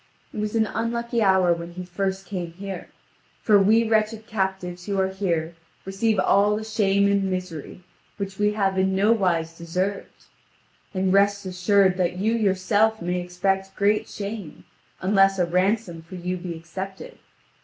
It 0.33 0.39
was 0.39 0.55
an 0.55 0.65
unlucky 0.65 1.21
hour 1.21 1.53
when 1.53 1.73
he 1.73 1.85
first 1.85 2.25
came 2.25 2.53
here, 2.53 2.87
for 3.43 3.59
we 3.61 3.87
wretched 3.87 4.25
captives 4.25 4.87
who 4.87 4.99
are 4.99 5.09
here 5.09 5.53
receive 5.85 6.17
all 6.17 6.55
the 6.55 6.63
shame 6.63 7.05
and 7.05 7.25
misery 7.25 7.83
which 8.17 8.39
we 8.39 8.53
have 8.53 8.79
in 8.79 8.95
no 8.95 9.11
wise 9.11 9.55
deserved. 9.55 10.25
And 10.95 11.13
rest 11.13 11.45
assured 11.45 11.97
that 11.97 12.17
you 12.17 12.33
yourself 12.33 12.99
may 12.99 13.21
expect 13.21 13.75
great 13.75 14.09
shame, 14.09 14.63
unless 15.03 15.37
a 15.37 15.45
ransom 15.45 16.01
for 16.01 16.15
you 16.15 16.35
be 16.35 16.55
accepted. 16.57 17.19